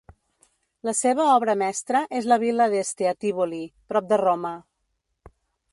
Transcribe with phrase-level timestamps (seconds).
[0.87, 3.61] La seva obra mestra és la Vil·la d'Este a Tívoli,
[3.95, 4.55] prop de Roma.